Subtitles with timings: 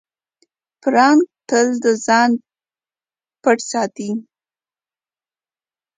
[0.81, 2.31] پړانګ تل د ځان
[3.41, 4.09] پټ ساتي.